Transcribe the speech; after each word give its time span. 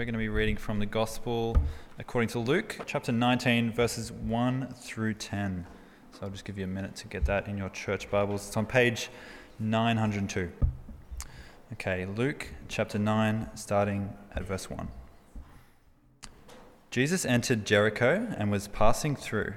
we're 0.00 0.06
going 0.06 0.14
to 0.14 0.18
be 0.18 0.30
reading 0.30 0.56
from 0.56 0.78
the 0.78 0.86
Gospel 0.86 1.54
according 1.98 2.30
to 2.30 2.38
Luke, 2.38 2.78
chapter 2.86 3.12
19, 3.12 3.70
verses 3.70 4.10
1 4.10 4.72
through 4.78 5.12
10. 5.12 5.66
So 6.12 6.20
I'll 6.22 6.30
just 6.30 6.46
give 6.46 6.56
you 6.56 6.64
a 6.64 6.66
minute 6.66 6.96
to 6.96 7.06
get 7.06 7.26
that 7.26 7.46
in 7.46 7.58
your 7.58 7.68
church 7.68 8.10
Bibles. 8.10 8.48
It's 8.48 8.56
on 8.56 8.64
page 8.64 9.10
902. 9.58 10.50
Okay, 11.74 12.06
Luke 12.06 12.48
chapter 12.66 12.98
9, 12.98 13.50
starting 13.56 14.14
at 14.34 14.42
verse 14.44 14.70
1. 14.70 14.88
Jesus 16.90 17.26
entered 17.26 17.66
Jericho 17.66 18.26
and 18.38 18.50
was 18.50 18.68
passing 18.68 19.14
through. 19.14 19.52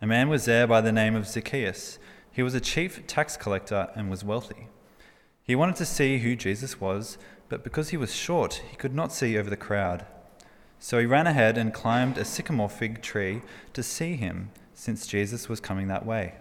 A 0.00 0.06
man 0.06 0.30
was 0.30 0.46
there 0.46 0.66
by 0.66 0.80
the 0.80 0.92
name 0.92 1.14
of 1.14 1.28
Zacchaeus. 1.28 1.98
He 2.32 2.42
was 2.42 2.54
a 2.54 2.60
chief 2.60 3.06
tax 3.06 3.36
collector 3.36 3.90
and 3.94 4.08
was 4.08 4.24
wealthy. 4.24 4.68
He 5.42 5.54
wanted 5.54 5.76
to 5.76 5.84
see 5.84 6.20
who 6.20 6.36
Jesus 6.36 6.80
was 6.80 7.18
but 7.48 7.64
because 7.64 7.90
he 7.90 7.96
was 7.96 8.14
short, 8.14 8.62
he 8.70 8.76
could 8.76 8.94
not 8.94 9.12
see 9.12 9.38
over 9.38 9.48
the 9.48 9.56
crowd. 9.56 10.04
So 10.78 10.98
he 10.98 11.06
ran 11.06 11.26
ahead 11.26 11.58
and 11.58 11.74
climbed 11.74 12.18
a 12.18 12.24
sycamore 12.24 12.68
fig 12.68 13.02
tree 13.02 13.42
to 13.72 13.82
see 13.82 14.16
him, 14.16 14.50
since 14.74 15.06
Jesus 15.06 15.48
was 15.48 15.60
coming 15.60 15.88
that 15.88 16.06
way. 16.06 16.34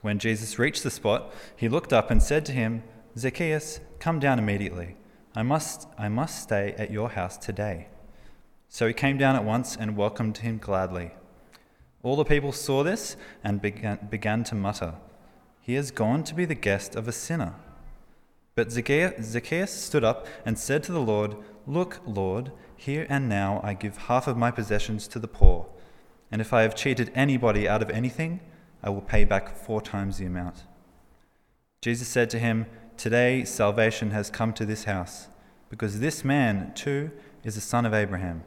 When 0.00 0.18
Jesus 0.18 0.58
reached 0.58 0.82
the 0.82 0.90
spot, 0.90 1.32
he 1.54 1.68
looked 1.68 1.92
up 1.92 2.10
and 2.10 2.22
said 2.22 2.44
to 2.46 2.52
him, 2.52 2.82
Zacchaeus, 3.16 3.80
come 3.98 4.18
down 4.18 4.38
immediately. 4.38 4.96
I 5.34 5.42
must, 5.42 5.86
I 5.98 6.08
must 6.08 6.42
stay 6.42 6.74
at 6.76 6.90
your 6.90 7.10
house 7.10 7.36
today. 7.36 7.88
So 8.68 8.86
he 8.86 8.94
came 8.94 9.18
down 9.18 9.36
at 9.36 9.44
once 9.44 9.76
and 9.76 9.96
welcomed 9.96 10.38
him 10.38 10.58
gladly. 10.58 11.12
All 12.02 12.16
the 12.16 12.24
people 12.24 12.52
saw 12.52 12.82
this 12.82 13.16
and 13.44 13.60
began, 13.60 14.08
began 14.10 14.42
to 14.44 14.54
mutter, 14.54 14.94
He 15.60 15.74
has 15.74 15.90
gone 15.90 16.24
to 16.24 16.34
be 16.34 16.46
the 16.46 16.54
guest 16.54 16.96
of 16.96 17.06
a 17.06 17.12
sinner. 17.12 17.54
But 18.54 18.72
Zacchaeus 18.72 19.72
stood 19.72 20.04
up 20.04 20.26
and 20.44 20.58
said 20.58 20.82
to 20.84 20.92
the 20.92 21.00
Lord, 21.00 21.36
Look, 21.66 22.00
Lord, 22.04 22.52
here 22.76 23.06
and 23.08 23.28
now 23.28 23.60
I 23.62 23.74
give 23.74 23.96
half 23.96 24.26
of 24.26 24.36
my 24.36 24.50
possessions 24.50 25.06
to 25.08 25.18
the 25.18 25.28
poor, 25.28 25.66
and 26.30 26.40
if 26.40 26.52
I 26.52 26.62
have 26.62 26.74
cheated 26.74 27.12
anybody 27.14 27.68
out 27.68 27.82
of 27.82 27.90
anything, 27.90 28.40
I 28.82 28.90
will 28.90 29.02
pay 29.02 29.24
back 29.24 29.56
four 29.56 29.80
times 29.80 30.18
the 30.18 30.26
amount. 30.26 30.64
Jesus 31.82 32.08
said 32.08 32.30
to 32.30 32.38
him, 32.38 32.66
Today 32.96 33.44
salvation 33.44 34.10
has 34.10 34.30
come 34.30 34.52
to 34.54 34.66
this 34.66 34.84
house, 34.84 35.28
because 35.68 36.00
this 36.00 36.24
man, 36.24 36.72
too, 36.74 37.10
is 37.44 37.56
a 37.56 37.60
son 37.60 37.86
of 37.86 37.94
Abraham. 37.94 38.44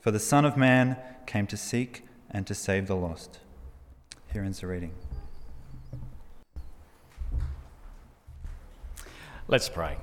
For 0.00 0.10
the 0.10 0.18
Son 0.18 0.44
of 0.44 0.56
Man 0.56 0.96
came 1.26 1.46
to 1.46 1.56
seek 1.56 2.04
and 2.30 2.44
to 2.48 2.54
save 2.54 2.88
the 2.88 2.96
lost. 2.96 3.38
Here 4.32 4.42
ends 4.42 4.60
the 4.60 4.66
reading. 4.66 4.92
Let's 9.52 9.68
pray. 9.68 9.98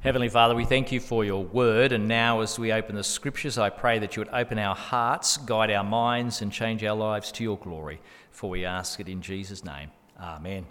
Heavenly 0.00 0.28
Father, 0.28 0.54
we 0.54 0.66
thank 0.66 0.92
you 0.92 1.00
for 1.00 1.24
your 1.24 1.42
word, 1.42 1.92
and 1.92 2.06
now 2.06 2.42
as 2.42 2.58
we 2.58 2.70
open 2.70 2.96
the 2.96 3.02
scriptures, 3.02 3.56
I 3.56 3.70
pray 3.70 3.98
that 3.98 4.14
you 4.14 4.20
would 4.20 4.28
open 4.30 4.58
our 4.58 4.74
hearts, 4.74 5.38
guide 5.38 5.70
our 5.70 5.82
minds, 5.82 6.42
and 6.42 6.52
change 6.52 6.84
our 6.84 6.94
lives 6.94 7.32
to 7.32 7.42
your 7.42 7.56
glory. 7.56 8.02
For 8.30 8.50
we 8.50 8.66
ask 8.66 9.00
it 9.00 9.08
in 9.08 9.22
Jesus' 9.22 9.64
name. 9.64 9.90
Amen. 10.20 10.66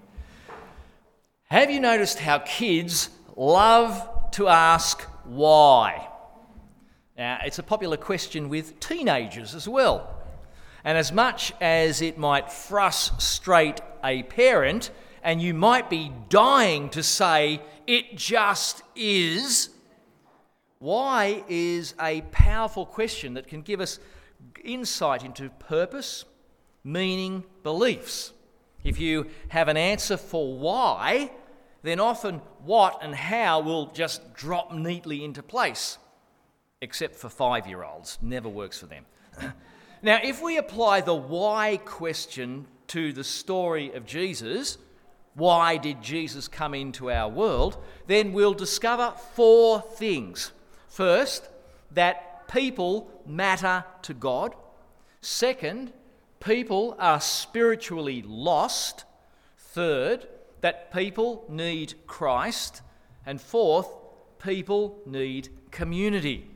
Have 1.46 1.72
you 1.72 1.80
noticed 1.80 2.20
how 2.20 2.38
kids 2.38 3.10
love 3.36 4.08
to 4.34 4.48
ask 4.48 5.02
why? 5.24 6.08
Now, 7.18 7.40
it's 7.44 7.58
a 7.58 7.64
popular 7.64 7.98
question 7.98 8.48
with 8.48 8.80
teenagers 8.80 9.56
as 9.56 9.68
well. 9.68 10.22
And 10.84 11.00
as 11.00 11.12
much 11.12 11.52
as 11.60 12.04
it 12.04 12.20
might 12.20 12.52
frustrate 12.52 13.82
a 14.04 14.22
parent, 14.22 14.92
and 15.26 15.42
you 15.42 15.54
might 15.54 15.90
be 15.90 16.14
dying 16.30 16.88
to 16.92 17.04
say, 17.04 17.60
it 17.86 18.16
just 18.16 18.84
is. 18.96 19.70
Why 20.80 21.44
is 21.50 21.96
a 22.00 22.22
powerful 22.32 22.86
question 22.86 23.34
that 23.34 23.48
can 23.48 23.62
give 23.62 23.82
us 23.82 24.00
insight 24.64 25.24
into 25.24 25.50
purpose, 25.50 26.26
meaning, 26.84 27.44
beliefs. 27.64 28.32
If 28.84 29.00
you 29.00 29.28
have 29.50 29.68
an 29.68 29.78
answer 29.78 30.18
for 30.18 30.58
why, 30.58 31.32
then 31.84 32.00
often 32.00 32.42
what 32.64 33.00
and 33.02 33.16
how 33.16 33.62
will 33.62 33.88
just 33.88 34.34
drop 34.34 34.74
neatly 34.74 35.24
into 35.24 35.42
place, 35.42 35.98
except 36.82 37.16
for 37.16 37.30
five 37.30 37.68
year 37.68 37.84
olds. 37.84 38.18
Never 38.22 38.50
works 38.50 38.80
for 38.80 38.88
them. 38.88 39.06
now, 40.02 40.20
if 40.24 40.42
we 40.42 40.58
apply 40.58 41.02
the 41.02 41.16
why 41.16 41.78
question 41.84 42.68
to 42.88 43.12
the 43.14 43.24
story 43.24 43.92
of 43.94 44.06
Jesus, 44.06 44.78
why 45.36 45.78
did 45.78 46.02
Jesus 46.02 46.48
come 46.48 46.74
into 46.74 47.12
our 47.12 47.30
world, 47.30 47.78
then 48.08 48.34
we'll 48.34 48.54
discover 48.54 49.14
four 49.34 49.82
things. 49.82 50.52
First, 50.88 51.50
that 51.92 52.48
people 52.48 53.12
matter 53.26 53.84
to 54.04 54.14
God. 54.14 54.56
Second, 55.22 55.92
people 56.40 56.96
are 57.00 57.20
spiritually 57.20 58.24
lost. 58.26 59.04
Third, 59.58 60.28
that 60.62 60.94
people 60.94 61.46
need 61.50 61.96
Christ. 62.08 62.82
And 63.26 63.42
fourth, 63.42 63.90
people 64.40 65.02
need 65.06 65.50
community. 65.72 66.48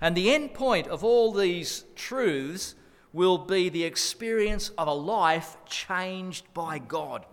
And 0.00 0.16
the 0.16 0.32
end 0.32 0.54
point 0.54 0.86
of 0.88 1.04
all 1.04 1.32
these 1.32 1.84
truths 1.94 2.74
will 3.12 3.38
be 3.38 3.68
the 3.68 3.84
experience 3.84 4.70
of 4.78 4.88
a 4.88 4.94
life 4.94 5.56
changed 5.66 6.52
by 6.54 6.78
God. 6.78 7.26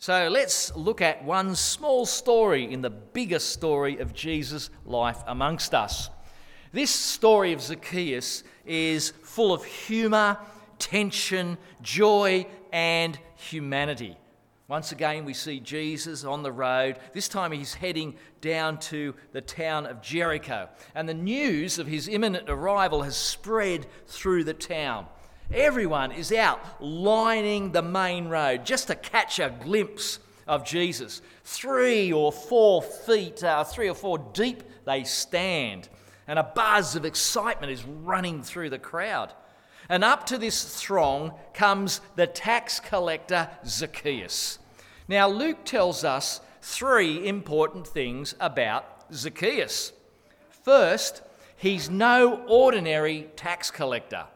So 0.00 0.28
let's 0.28 0.74
look 0.74 1.02
at 1.02 1.22
one 1.24 1.54
small 1.54 2.06
story 2.06 2.72
in 2.72 2.80
the 2.80 2.88
bigger 2.88 3.38
story 3.38 3.98
of 3.98 4.14
Jesus' 4.14 4.70
life 4.86 5.18
amongst 5.26 5.74
us. 5.74 6.08
This 6.72 6.90
story 6.90 7.52
of 7.52 7.60
Zacchaeus 7.60 8.42
is 8.64 9.10
full 9.10 9.52
of 9.52 9.62
humour, 9.62 10.38
tension, 10.78 11.58
joy, 11.82 12.46
and 12.72 13.18
humanity. 13.36 14.16
Once 14.68 14.90
again, 14.90 15.26
we 15.26 15.34
see 15.34 15.60
Jesus 15.60 16.24
on 16.24 16.42
the 16.42 16.52
road. 16.52 16.98
This 17.12 17.28
time 17.28 17.52
he's 17.52 17.74
heading 17.74 18.14
down 18.40 18.78
to 18.78 19.14
the 19.32 19.42
town 19.42 19.84
of 19.84 20.00
Jericho. 20.00 20.70
And 20.94 21.06
the 21.06 21.12
news 21.12 21.78
of 21.78 21.86
his 21.86 22.08
imminent 22.08 22.48
arrival 22.48 23.02
has 23.02 23.18
spread 23.18 23.86
through 24.06 24.44
the 24.44 24.54
town. 24.54 25.08
Everyone 25.52 26.12
is 26.12 26.30
out 26.30 26.60
lining 26.80 27.72
the 27.72 27.82
main 27.82 28.28
road 28.28 28.64
just 28.64 28.86
to 28.86 28.94
catch 28.94 29.40
a 29.40 29.52
glimpse 29.62 30.20
of 30.46 30.64
Jesus. 30.64 31.22
Three 31.42 32.12
or 32.12 32.30
four 32.30 32.82
feet, 32.82 33.42
uh, 33.42 33.64
three 33.64 33.88
or 33.88 33.94
four 33.94 34.18
deep, 34.18 34.62
they 34.86 35.02
stand, 35.02 35.88
and 36.28 36.38
a 36.38 36.44
buzz 36.44 36.94
of 36.94 37.04
excitement 37.04 37.72
is 37.72 37.84
running 37.84 38.44
through 38.44 38.70
the 38.70 38.78
crowd. 38.78 39.32
And 39.88 40.04
up 40.04 40.24
to 40.26 40.38
this 40.38 40.80
throng 40.80 41.32
comes 41.52 42.00
the 42.14 42.28
tax 42.28 42.78
collector 42.78 43.48
Zacchaeus. 43.66 44.60
Now, 45.08 45.28
Luke 45.28 45.64
tells 45.64 46.04
us 46.04 46.40
three 46.62 47.26
important 47.26 47.88
things 47.88 48.36
about 48.38 48.84
Zacchaeus. 49.12 49.92
First, 50.62 51.22
he's 51.56 51.90
no 51.90 52.44
ordinary 52.46 53.30
tax 53.34 53.72
collector. 53.72 54.26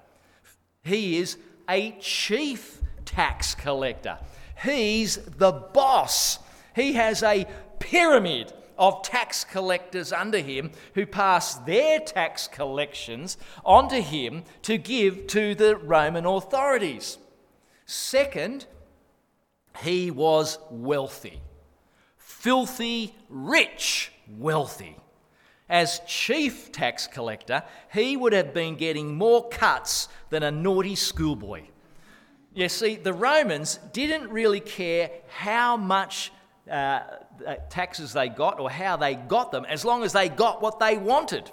He 0.85 1.19
is 1.19 1.39
a 1.69 1.93
chief 2.01 2.81
tax 3.05 3.55
collector. 3.55 4.19
He's 4.63 5.17
the 5.17 5.53
boss. 5.53 6.39
He 6.77 6.93
has 6.95 7.23
a 7.23 7.47
pyramid 7.79 8.53
of 8.77 9.03
tax 9.03 9.45
collectors 9.45 10.13
under 10.13 10.39
him 10.39 10.73
who 10.95 11.07
pass 11.07 11.55
their 11.57 12.01
tax 12.01 12.49
collections 12.49 13.37
onto 13.65 14.01
him 14.01 14.45
to 14.63 14.77
give 14.79 15.27
to 15.29 15.55
the 15.55 15.77
Roman 15.77 16.27
authorities. 16.27 17.19
Second, 17.87 18.67
he 19.83 20.11
was 20.11 20.59
wealthy, 20.71 21.41
filthy, 22.17 23.15
rich, 23.29 24.13
wealthy. 24.39 24.97
As 25.69 26.01
chief 26.07 26.73
tax 26.73 27.07
collector, 27.07 27.63
he 27.93 28.17
would 28.17 28.33
have 28.33 28.53
been 28.53 28.77
getting 28.77 29.17
more 29.17 29.49
cuts 29.49 30.09
than 30.31 30.43
a 30.43 30.51
naughty 30.51 30.95
schoolboy. 30.95 31.63
You 32.55 32.69
see, 32.69 32.97
the 32.97 33.13
Romans 33.13 33.81
didn't 33.93 34.31
really 34.31 34.61
care 34.61 35.11
how 35.29 35.77
much 35.77 36.33
uh, 36.71 37.01
uh, 37.47 37.57
taxes 37.69 38.13
they 38.13 38.29
got 38.29 38.61
or 38.61 38.71
how 38.71 38.97
they 38.97 39.15
got 39.15 39.53
them, 39.53 39.65
as 39.65 39.85
long 39.85 40.05
as 40.05 40.13
they 40.13 40.29
got 40.29 40.63
what 40.63 40.79
they 40.79 40.97
wanted. 40.97 41.51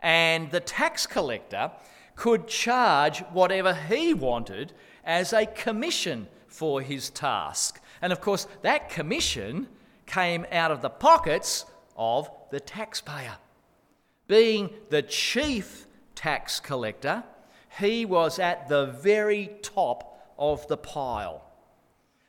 And 0.00 0.50
the 0.50 0.60
tax 0.60 1.06
collector 1.06 1.72
could 2.16 2.46
charge 2.46 3.20
whatever 3.32 3.74
he 3.74 4.14
wanted 4.14 4.72
as 5.04 5.32
a 5.32 5.46
commission 5.46 6.28
for 6.46 6.80
his 6.80 7.10
task. 7.10 7.80
And 8.00 8.12
of 8.12 8.20
course, 8.20 8.46
that 8.62 8.88
commission 8.88 9.66
came 10.06 10.46
out 10.52 10.70
of 10.70 10.82
the 10.82 10.90
pockets 10.90 11.64
of 11.96 12.30
the 12.50 12.60
taxpayer. 12.60 13.36
Being 14.26 14.70
the 14.90 15.02
chief 15.02 15.86
tax 16.14 16.60
collector, 16.60 17.24
he 17.78 18.04
was 18.04 18.38
at 18.38 18.68
the 18.68 18.86
very 18.86 19.50
top 19.62 20.32
of 20.38 20.66
the 20.68 20.76
pile. 20.76 21.42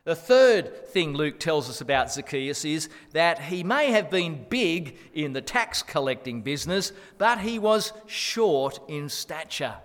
The 0.03 0.15
third 0.15 0.87
thing 0.87 1.13
Luke 1.13 1.39
tells 1.39 1.67
us 1.67 1.81
about 1.81 2.11
Zacchaeus 2.11 2.63
is 2.63 2.89
that 3.13 3.41
he 3.41 3.63
may 3.63 3.91
have 3.91 4.11
been 4.11 4.45
big 4.49 4.97
in 5.15 5.33
the 5.33 5.41
tax 5.41 5.81
collecting 5.81 6.43
business, 6.43 6.91
but 7.17 7.39
he 7.39 7.57
was 7.57 7.91
short 8.05 8.79
in 8.87 9.09
stature. 9.09 9.75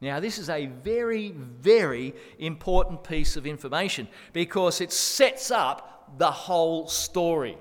Now, 0.00 0.20
this 0.20 0.38
is 0.38 0.48
a 0.48 0.66
very, 0.66 1.32
very 1.32 2.14
important 2.38 3.02
piece 3.02 3.36
of 3.36 3.48
information 3.48 4.06
because 4.32 4.80
it 4.80 4.92
sets 4.92 5.50
up 5.50 6.14
the 6.18 6.30
whole 6.30 6.86
story. 6.86 7.58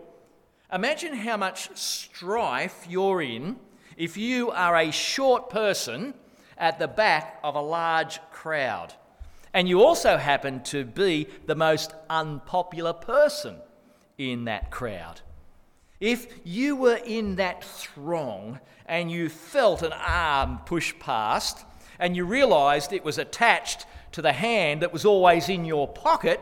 Imagine 0.71 1.13
how 1.13 1.37
much 1.37 1.69
strife 1.77 2.85
you're 2.89 3.21
in 3.21 3.57
if 3.95 4.17
you 4.17 4.51
are 4.51 4.75
a 4.75 4.91
short 4.91 5.49
person 5.49 6.13
at 6.57 6.77
the 6.77 6.87
back 6.87 7.39
of 7.43 7.55
a 7.55 7.61
large 7.61 8.19
crowd 8.31 8.93
and 9.53 9.67
you 9.67 9.81
also 9.81 10.17
happen 10.17 10.61
to 10.61 10.85
be 10.85 11.27
the 11.47 11.55
most 11.55 11.93
unpopular 12.11 12.93
person 12.93 13.55
in 14.17 14.45
that 14.45 14.69
crowd. 14.69 15.21
If 15.99 16.27
you 16.43 16.75
were 16.75 16.99
in 17.03 17.37
that 17.37 17.63
throng 17.63 18.59
and 18.85 19.09
you 19.09 19.29
felt 19.29 19.81
an 19.81 19.93
arm 19.93 20.59
push 20.65 20.93
past 20.99 21.65
and 21.97 22.15
you 22.15 22.25
realised 22.25 22.93
it 22.93 23.03
was 23.03 23.17
attached 23.17 23.87
to 24.11 24.21
the 24.21 24.33
hand 24.33 24.83
that 24.83 24.93
was 24.93 25.05
always 25.05 25.49
in 25.49 25.65
your 25.65 25.87
pocket, 25.87 26.39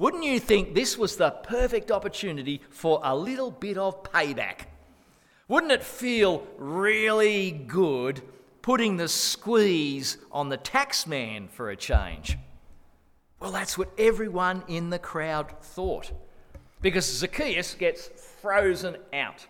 wouldn't 0.00 0.24
you 0.24 0.40
think 0.40 0.74
this 0.74 0.98
was 0.98 1.14
the 1.14 1.30
perfect 1.30 1.92
opportunity 1.92 2.60
for 2.70 3.00
a 3.04 3.16
little 3.16 3.52
bit 3.52 3.78
of 3.78 4.02
payback? 4.02 4.66
Wouldn't 5.46 5.70
it 5.70 5.84
feel 5.84 6.44
really 6.58 7.52
good 7.52 8.20
putting 8.62 8.96
the 8.96 9.08
squeeze 9.08 10.18
on 10.30 10.48
the 10.48 10.58
taxman 10.58 11.48
for 11.50 11.70
a 11.70 11.76
change. 11.76 12.36
Well, 13.40 13.52
that's 13.52 13.78
what 13.78 13.90
everyone 13.98 14.62
in 14.68 14.90
the 14.90 14.98
crowd 14.98 15.50
thought. 15.62 16.12
Because 16.82 17.06
Zacchaeus 17.06 17.74
gets 17.74 18.08
frozen 18.40 18.96
out. 19.12 19.46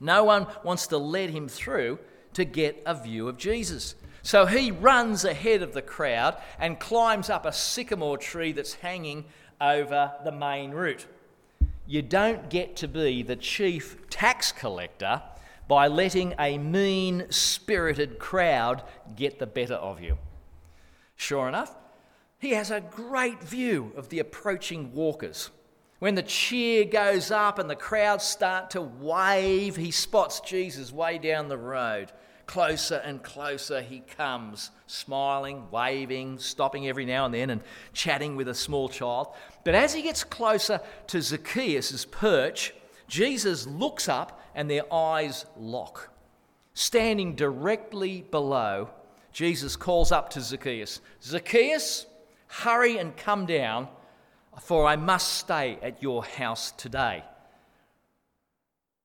No 0.00 0.24
one 0.24 0.46
wants 0.64 0.86
to 0.88 0.98
let 0.98 1.30
him 1.30 1.48
through 1.48 1.98
to 2.34 2.44
get 2.44 2.82
a 2.86 2.94
view 2.94 3.28
of 3.28 3.36
Jesus. 3.36 3.94
So 4.22 4.46
he 4.46 4.70
runs 4.70 5.24
ahead 5.24 5.62
of 5.62 5.72
the 5.72 5.82
crowd 5.82 6.40
and 6.58 6.78
climbs 6.78 7.28
up 7.28 7.44
a 7.44 7.52
sycamore 7.52 8.18
tree 8.18 8.52
that's 8.52 8.74
hanging 8.74 9.24
over 9.60 10.12
the 10.24 10.32
main 10.32 10.70
route. 10.70 11.06
You 11.86 12.02
don't 12.02 12.48
get 12.48 12.76
to 12.76 12.88
be 12.88 13.22
the 13.22 13.36
chief 13.36 14.08
tax 14.08 14.52
collector 14.52 15.22
by 15.66 15.88
letting 15.88 16.34
a 16.38 16.58
mean 16.58 17.26
spirited 17.30 18.18
crowd 18.18 18.82
get 19.16 19.38
the 19.38 19.46
better 19.46 19.74
of 19.74 20.00
you. 20.00 20.18
Sure 21.16 21.48
enough, 21.48 21.74
he 22.38 22.50
has 22.50 22.70
a 22.70 22.80
great 22.80 23.42
view 23.42 23.92
of 23.96 24.08
the 24.08 24.18
approaching 24.18 24.92
walkers. 24.92 25.50
When 25.98 26.14
the 26.16 26.22
cheer 26.22 26.84
goes 26.84 27.30
up 27.30 27.58
and 27.58 27.70
the 27.70 27.76
crowds 27.76 28.24
start 28.24 28.70
to 28.70 28.82
wave, 28.82 29.76
he 29.76 29.92
spots 29.92 30.40
Jesus 30.40 30.92
way 30.92 31.18
down 31.18 31.48
the 31.48 31.56
road. 31.56 32.10
Closer 32.52 32.96
and 32.96 33.22
closer 33.22 33.80
he 33.80 34.00
comes, 34.00 34.72
smiling, 34.86 35.70
waving, 35.70 36.38
stopping 36.38 36.86
every 36.86 37.06
now 37.06 37.24
and 37.24 37.32
then 37.32 37.48
and 37.48 37.62
chatting 37.94 38.36
with 38.36 38.46
a 38.46 38.54
small 38.54 38.90
child. 38.90 39.28
But 39.64 39.74
as 39.74 39.94
he 39.94 40.02
gets 40.02 40.22
closer 40.22 40.82
to 41.06 41.22
Zacchaeus' 41.22 42.04
perch, 42.04 42.74
Jesus 43.08 43.66
looks 43.66 44.06
up 44.06 44.38
and 44.54 44.68
their 44.68 44.82
eyes 44.92 45.46
lock. 45.56 46.10
Standing 46.74 47.36
directly 47.36 48.20
below, 48.30 48.90
Jesus 49.32 49.74
calls 49.74 50.12
up 50.12 50.28
to 50.32 50.42
Zacchaeus 50.42 51.00
Zacchaeus, 51.22 52.04
hurry 52.48 52.98
and 52.98 53.16
come 53.16 53.46
down, 53.46 53.88
for 54.60 54.84
I 54.84 54.96
must 54.96 55.38
stay 55.38 55.78
at 55.80 56.02
your 56.02 56.22
house 56.22 56.70
today. 56.72 57.24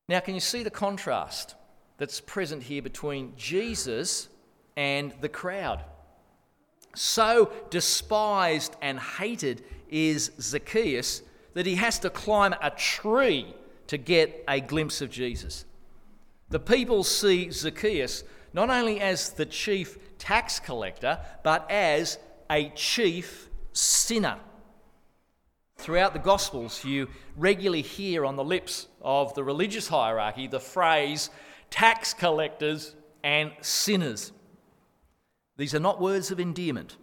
Now, 0.09 0.19
can 0.19 0.33
you 0.33 0.41
see 0.41 0.63
the 0.63 0.69
contrast 0.69 1.55
that's 1.97 2.19
present 2.19 2.63
here 2.63 2.81
between 2.81 3.33
Jesus 3.35 4.29
and 4.75 5.13
the 5.21 5.29
crowd? 5.29 5.83
So 6.95 7.51
despised 7.69 8.75
and 8.81 8.99
hated 8.99 9.63
is 9.89 10.31
Zacchaeus 10.39 11.21
that 11.53 11.65
he 11.65 11.75
has 11.75 11.99
to 11.99 12.09
climb 12.09 12.53
a 12.61 12.69
tree 12.71 13.53
to 13.88 13.97
get 13.97 14.44
a 14.47 14.59
glimpse 14.59 15.01
of 15.01 15.09
Jesus. 15.09 15.65
The 16.49 16.59
people 16.59 17.03
see 17.03 17.51
Zacchaeus 17.51 18.23
not 18.53 18.69
only 18.69 18.99
as 18.99 19.31
the 19.31 19.45
chief 19.45 20.17
tax 20.17 20.59
collector, 20.59 21.19
but 21.44 21.69
as 21.69 22.17
a 22.49 22.69
chief 22.69 23.49
sinner. 23.73 24.38
Throughout 25.77 26.13
the 26.13 26.19
Gospels, 26.19 26.83
you 26.83 27.07
regularly 27.35 27.83
hear 27.83 28.25
on 28.25 28.35
the 28.35 28.44
lips 28.44 28.88
of 29.01 29.35
the 29.35 29.44
religious 29.44 29.88
hierarchy 29.88 30.47
the 30.47 30.59
phrase 30.59 31.29
tax 31.69 32.13
collectors 32.13 32.95
and 33.23 33.51
sinners. 33.61 34.31
These 35.57 35.73
are 35.73 35.79
not 35.79 35.99
words 35.99 36.31
of 36.31 36.39
endearment. 36.39 36.97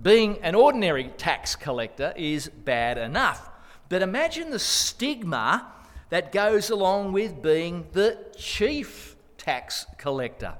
Being 0.00 0.38
an 0.42 0.54
ordinary 0.54 1.08
tax 1.16 1.56
collector 1.56 2.12
is 2.16 2.48
bad 2.48 2.98
enough. 2.98 3.50
But 3.88 4.02
imagine 4.02 4.50
the 4.50 4.58
stigma 4.58 5.72
that 6.10 6.32
goes 6.32 6.70
along 6.70 7.12
with 7.12 7.42
being 7.42 7.86
the 7.92 8.18
chief 8.36 9.16
tax 9.36 9.86
collector. 9.98 10.54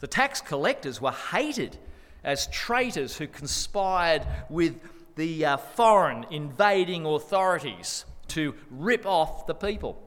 The 0.00 0.06
tax 0.06 0.40
collectors 0.40 1.00
were 1.00 1.12
hated 1.12 1.78
as 2.22 2.46
traitors 2.48 3.16
who 3.16 3.26
conspired 3.26 4.26
with 4.50 4.78
the 5.16 5.44
uh, 5.44 5.56
foreign 5.56 6.26
invading 6.30 7.06
authorities 7.06 8.04
to 8.28 8.54
rip 8.70 9.06
off 9.06 9.46
the 9.46 9.54
people. 9.54 10.02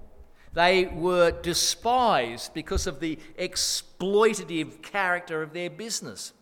They 0.54 0.86
were 0.86 1.32
despised 1.32 2.54
because 2.54 2.88
of 2.88 3.00
the 3.00 3.20
exploitative 3.38 4.82
character 4.82 5.42
of 5.42 5.54
their 5.54 5.70
business. 5.70 6.34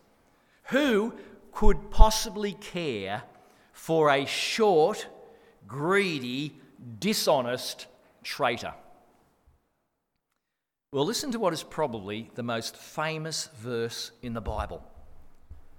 Who 0.64 1.14
could 1.52 1.90
possibly 1.90 2.52
care 2.52 3.22
for 3.72 4.10
a 4.10 4.26
short, 4.26 5.06
greedy, 5.66 6.52
dishonest 6.98 7.86
traitor. 8.22 8.74
Well, 10.92 11.04
listen 11.04 11.32
to 11.32 11.38
what 11.38 11.52
is 11.52 11.62
probably 11.62 12.30
the 12.34 12.42
most 12.42 12.76
famous 12.76 13.48
verse 13.58 14.10
in 14.22 14.34
the 14.34 14.40
Bible. 14.40 14.82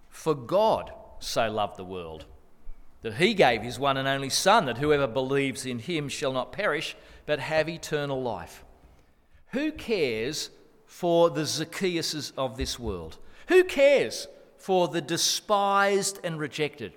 For 0.09 0.35
God 0.35 0.91
so 1.19 1.49
loved 1.49 1.77
the 1.77 1.83
world 1.83 2.25
that 3.01 3.15
he 3.15 3.33
gave 3.33 3.61
his 3.61 3.79
one 3.79 3.97
and 3.97 4.07
only 4.07 4.29
Son, 4.29 4.65
that 4.65 4.77
whoever 4.77 5.07
believes 5.07 5.65
in 5.65 5.79
him 5.79 6.09
shall 6.09 6.33
not 6.33 6.51
perish, 6.51 6.95
but 7.29 7.39
have 7.39 7.69
eternal 7.69 8.19
life. 8.19 8.65
Who 9.51 9.71
cares 9.71 10.49
for 10.87 11.29
the 11.29 11.43
Zacchaeuses 11.43 12.31
of 12.35 12.57
this 12.57 12.79
world? 12.79 13.19
Who 13.49 13.65
cares 13.65 14.27
for 14.57 14.87
the 14.87 14.99
despised 14.99 16.19
and 16.23 16.39
rejected? 16.39 16.93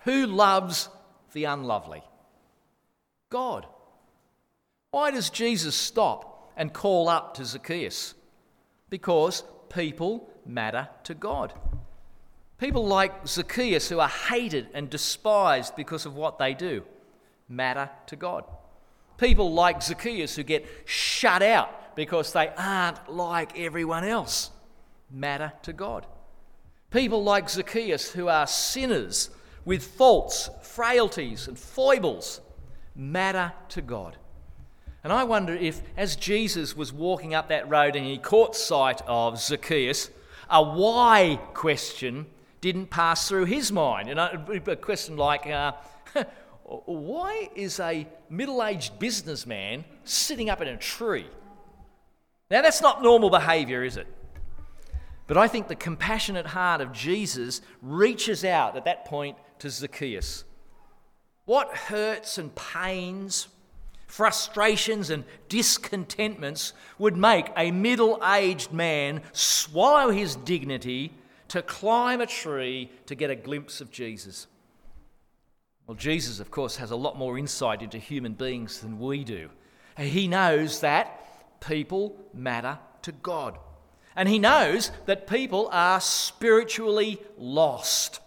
Who 0.00 0.26
loves 0.26 0.88
the 1.34 1.44
unlovely? 1.44 2.02
God. 3.30 3.64
Why 4.90 5.12
does 5.12 5.30
Jesus 5.30 5.76
stop 5.76 6.52
and 6.56 6.72
call 6.72 7.08
up 7.08 7.34
to 7.34 7.44
Zacchaeus? 7.44 8.14
Because 8.88 9.44
people 9.68 10.28
matter 10.44 10.88
to 11.04 11.14
God. 11.14 11.52
People 12.58 12.88
like 12.88 13.24
Zacchaeus, 13.28 13.88
who 13.88 14.00
are 14.00 14.08
hated 14.08 14.66
and 14.74 14.90
despised 14.90 15.76
because 15.76 16.06
of 16.06 16.16
what 16.16 16.40
they 16.40 16.54
do, 16.54 16.82
matter 17.48 17.88
to 18.06 18.16
God. 18.16 18.44
People 19.20 19.52
like 19.52 19.82
Zacchaeus, 19.82 20.34
who 20.34 20.42
get 20.42 20.66
shut 20.86 21.42
out 21.42 21.94
because 21.94 22.32
they 22.32 22.48
aren't 22.56 23.12
like 23.12 23.58
everyone 23.58 24.02
else, 24.02 24.50
matter 25.10 25.52
to 25.62 25.74
God. 25.74 26.06
People 26.90 27.22
like 27.22 27.50
Zacchaeus, 27.50 28.12
who 28.12 28.28
are 28.28 28.46
sinners 28.46 29.28
with 29.66 29.84
faults, 29.84 30.48
frailties, 30.62 31.48
and 31.48 31.58
foibles, 31.58 32.40
matter 32.96 33.52
to 33.68 33.82
God. 33.82 34.16
And 35.04 35.12
I 35.12 35.24
wonder 35.24 35.54
if, 35.54 35.82
as 35.98 36.16
Jesus 36.16 36.74
was 36.74 36.90
walking 36.90 37.34
up 37.34 37.48
that 37.48 37.68
road 37.68 37.96
and 37.96 38.06
he 38.06 38.16
caught 38.16 38.56
sight 38.56 39.02
of 39.06 39.38
Zacchaeus, 39.38 40.10
a 40.48 40.62
why 40.62 41.38
question 41.52 42.24
didn't 42.62 42.88
pass 42.88 43.28
through 43.28 43.44
his 43.44 43.70
mind. 43.70 44.08
And 44.08 44.18
a 44.18 44.76
question 44.76 45.18
like, 45.18 45.46
uh, 45.46 45.72
why 46.70 47.50
is 47.54 47.80
a 47.80 48.06
middle 48.28 48.64
aged 48.64 48.98
businessman 48.98 49.84
sitting 50.04 50.48
up 50.48 50.60
in 50.60 50.68
a 50.68 50.76
tree? 50.76 51.26
Now, 52.50 52.62
that's 52.62 52.80
not 52.80 53.02
normal 53.02 53.30
behavior, 53.30 53.82
is 53.82 53.96
it? 53.96 54.06
But 55.26 55.36
I 55.36 55.48
think 55.48 55.68
the 55.68 55.76
compassionate 55.76 56.46
heart 56.46 56.80
of 56.80 56.92
Jesus 56.92 57.60
reaches 57.82 58.44
out 58.44 58.76
at 58.76 58.84
that 58.84 59.04
point 59.04 59.36
to 59.60 59.70
Zacchaeus 59.70 60.44
what 61.44 61.76
hurts 61.76 62.38
and 62.38 62.54
pains, 62.54 63.48
frustrations 64.06 65.10
and 65.10 65.24
discontentments 65.48 66.72
would 66.98 67.16
make 67.16 67.46
a 67.56 67.72
middle 67.72 68.22
aged 68.24 68.72
man 68.72 69.20
swallow 69.32 70.10
his 70.10 70.36
dignity 70.36 71.12
to 71.48 71.62
climb 71.62 72.20
a 72.20 72.26
tree 72.26 72.88
to 73.06 73.16
get 73.16 73.30
a 73.30 73.34
glimpse 73.34 73.80
of 73.80 73.90
Jesus? 73.90 74.46
Well, 75.90 75.96
Jesus, 75.96 76.38
of 76.38 76.52
course, 76.52 76.76
has 76.76 76.92
a 76.92 76.96
lot 76.96 77.18
more 77.18 77.36
insight 77.36 77.82
into 77.82 77.98
human 77.98 78.34
beings 78.34 78.78
than 78.78 79.00
we 79.00 79.24
do. 79.24 79.50
He 79.98 80.28
knows 80.28 80.82
that 80.82 81.58
people 81.60 82.16
matter 82.32 82.78
to 83.02 83.10
God. 83.10 83.58
And 84.14 84.28
he 84.28 84.38
knows 84.38 84.92
that 85.06 85.26
people 85.26 85.68
are 85.72 86.00
spiritually 86.00 87.20
lost. 87.36 88.20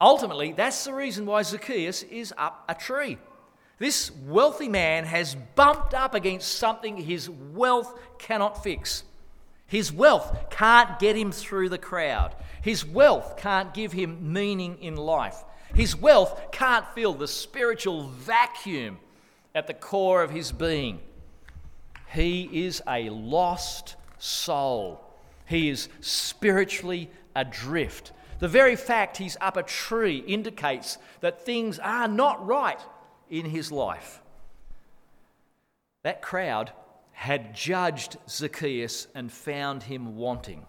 Ultimately, 0.00 0.54
that's 0.54 0.84
the 0.84 0.92
reason 0.92 1.24
why 1.24 1.42
Zacchaeus 1.42 2.02
is 2.02 2.34
up 2.36 2.64
a 2.68 2.74
tree. 2.74 3.16
This 3.78 4.10
wealthy 4.26 4.68
man 4.68 5.04
has 5.04 5.36
bumped 5.54 5.94
up 5.94 6.16
against 6.16 6.56
something 6.56 6.96
his 6.96 7.30
wealth 7.30 7.96
cannot 8.18 8.64
fix. 8.64 9.04
His 9.68 9.92
wealth 9.92 10.50
can't 10.50 10.98
get 10.98 11.14
him 11.14 11.30
through 11.30 11.68
the 11.68 11.78
crowd. 11.78 12.34
His 12.60 12.84
wealth 12.84 13.36
can't 13.36 13.72
give 13.72 13.92
him 13.92 14.32
meaning 14.32 14.78
in 14.80 14.96
life. 14.96 15.44
His 15.74 15.96
wealth 15.96 16.52
can't 16.52 16.86
fill 16.94 17.14
the 17.14 17.28
spiritual 17.28 18.08
vacuum 18.08 18.98
at 19.54 19.66
the 19.66 19.74
core 19.74 20.22
of 20.22 20.30
his 20.30 20.52
being. 20.52 21.00
He 22.08 22.66
is 22.66 22.82
a 22.86 23.08
lost 23.08 23.96
soul. 24.18 25.00
He 25.46 25.70
is 25.70 25.88
spiritually 26.00 27.10
adrift. 27.34 28.12
The 28.38 28.48
very 28.48 28.76
fact 28.76 29.16
he's 29.16 29.36
up 29.40 29.56
a 29.56 29.62
tree 29.62 30.18
indicates 30.18 30.98
that 31.20 31.44
things 31.44 31.78
are 31.78 32.08
not 32.08 32.44
right 32.46 32.80
in 33.30 33.46
his 33.46 33.72
life. 33.72 34.20
That 36.02 36.20
crowd 36.20 36.72
had 37.12 37.54
judged 37.54 38.16
Zacchaeus 38.28 39.06
and 39.14 39.32
found 39.32 39.84
him 39.84 40.16
wanting. 40.16 40.66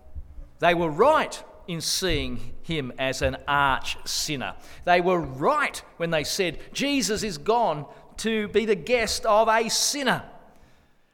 They 0.60 0.74
were 0.74 0.90
right 0.90 1.44
in 1.68 1.82
seeing 1.82 2.54
him 2.64 2.92
as 2.98 3.22
an 3.22 3.38
arch 3.48 3.98
sinner. 4.06 4.56
They 4.86 5.02
were 5.02 5.20
right 5.20 5.82
when 5.98 6.12
they 6.12 6.24
said, 6.24 6.60
Jesus 6.74 7.24
is 7.24 7.38
gone 7.38 7.86
to 8.18 8.48
be 8.50 8.66
the 8.66 8.76
guest 8.76 9.26
of 9.26 9.48
a 9.48 9.70
sinner. 9.70 10.24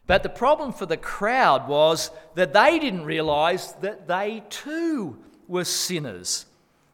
But 0.08 0.24
the 0.24 0.30
problem 0.30 0.74
for 0.74 0.86
the 0.86 0.98
crowd 0.98 1.68
was 1.68 2.10
that 2.36 2.54
they 2.54 2.80
didn't 2.80 3.06
realize 3.06 3.74
that 3.82 4.08
they 4.08 4.44
too 4.50 5.20
were 5.48 5.66
sinners. 5.66 6.46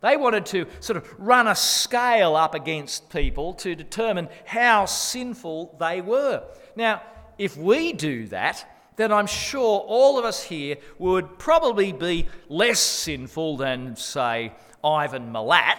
They 0.01 0.17
wanted 0.17 0.45
to 0.47 0.67
sort 0.81 0.97
of 0.97 1.15
run 1.17 1.47
a 1.47 1.55
scale 1.55 2.35
up 2.35 2.53
against 2.53 3.09
people 3.09 3.53
to 3.55 3.73
determine 3.73 4.27
how 4.45 4.85
sinful 4.85 5.77
they 5.79 6.01
were. 6.01 6.43
Now, 6.75 7.01
if 7.37 7.57
we 7.57 7.93
do 7.93 8.27
that, 8.27 8.65
then 8.95 9.11
I'm 9.11 9.27
sure 9.27 9.79
all 9.87 10.17
of 10.17 10.25
us 10.25 10.43
here 10.43 10.77
would 10.99 11.37
probably 11.37 11.91
be 11.91 12.27
less 12.49 12.79
sinful 12.79 13.57
than, 13.57 13.95
say, 13.95 14.53
Ivan 14.83 15.33
Milat 15.33 15.77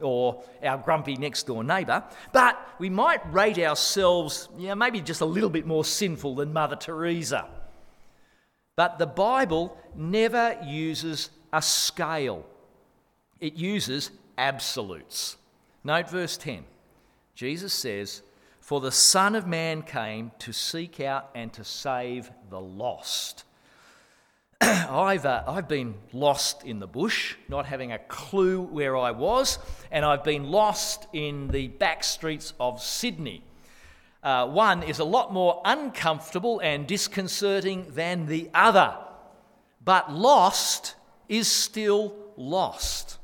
or 0.00 0.42
our 0.62 0.78
grumpy 0.78 1.16
next 1.16 1.46
door 1.46 1.62
neighbour, 1.62 2.02
but 2.32 2.58
we 2.78 2.88
might 2.88 3.20
rate 3.32 3.58
ourselves, 3.58 4.48
yeah, 4.56 4.74
maybe 4.74 5.00
just 5.00 5.20
a 5.20 5.26
little 5.26 5.50
bit 5.50 5.66
more 5.66 5.84
sinful 5.84 6.36
than 6.36 6.52
Mother 6.52 6.76
Teresa. 6.76 7.46
But 8.74 8.98
the 8.98 9.06
Bible 9.06 9.76
never 9.94 10.58
uses 10.64 11.30
a 11.52 11.60
scale, 11.60 12.46
it 13.40 13.54
uses 13.54 14.10
absolutes. 14.38 15.36
Note 15.84 16.10
verse 16.10 16.36
10. 16.36 16.64
Jesus 17.34 17.72
says, 17.72 18.22
for 18.66 18.80
the 18.80 18.90
Son 18.90 19.36
of 19.36 19.46
Man 19.46 19.80
came 19.80 20.32
to 20.40 20.52
seek 20.52 20.98
out 20.98 21.30
and 21.36 21.52
to 21.52 21.62
save 21.62 22.32
the 22.50 22.60
lost. 22.60 23.44
I've, 24.60 25.24
uh, 25.24 25.44
I've 25.46 25.68
been 25.68 25.94
lost 26.12 26.64
in 26.64 26.80
the 26.80 26.88
bush, 26.88 27.36
not 27.48 27.66
having 27.66 27.92
a 27.92 28.00
clue 28.00 28.62
where 28.62 28.96
I 28.96 29.12
was, 29.12 29.60
and 29.92 30.04
I've 30.04 30.24
been 30.24 30.50
lost 30.50 31.06
in 31.12 31.46
the 31.46 31.68
back 31.68 32.02
streets 32.02 32.54
of 32.58 32.82
Sydney. 32.82 33.44
Uh, 34.20 34.48
one 34.48 34.82
is 34.82 34.98
a 34.98 35.04
lot 35.04 35.32
more 35.32 35.62
uncomfortable 35.64 36.58
and 36.58 36.88
disconcerting 36.88 37.86
than 37.90 38.26
the 38.26 38.50
other, 38.52 38.96
but 39.84 40.12
lost 40.12 40.96
is 41.28 41.46
still 41.46 42.16
lost. 42.36 43.18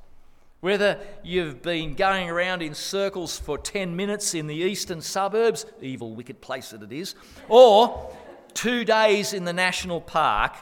Whether 0.62 1.00
you've 1.24 1.60
been 1.60 1.94
going 1.94 2.30
around 2.30 2.62
in 2.62 2.72
circles 2.72 3.36
for 3.36 3.58
10 3.58 3.96
minutes 3.96 4.32
in 4.32 4.46
the 4.46 4.54
eastern 4.54 5.00
suburbs, 5.00 5.66
evil, 5.80 6.14
wicked 6.14 6.40
place 6.40 6.70
that 6.70 6.84
it 6.84 6.92
is, 6.92 7.16
or 7.48 8.14
two 8.54 8.84
days 8.84 9.32
in 9.32 9.44
the 9.44 9.52
national 9.52 10.00
park, 10.00 10.54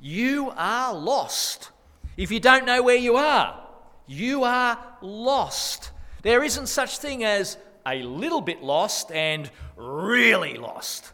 you 0.00 0.52
are 0.56 0.94
lost. 0.94 1.72
If 2.16 2.30
you 2.30 2.38
don't 2.38 2.64
know 2.64 2.80
where 2.80 2.94
you 2.94 3.16
are, 3.16 3.60
you 4.06 4.44
are 4.44 4.78
lost. 5.02 5.90
There 6.22 6.44
isn't 6.44 6.68
such 6.68 6.98
thing 6.98 7.24
as 7.24 7.58
a 7.84 8.04
little 8.04 8.40
bit 8.40 8.62
lost 8.62 9.10
and 9.10 9.50
really 9.74 10.58
lost. 10.58 11.12